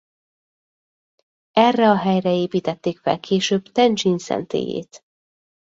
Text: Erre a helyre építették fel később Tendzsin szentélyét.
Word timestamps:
Erre 1.51 1.89
a 1.89 1.97
helyre 1.97 2.29
építették 2.33 2.99
fel 2.99 3.19
később 3.19 3.63
Tendzsin 3.71 4.17
szentélyét. 4.17 5.03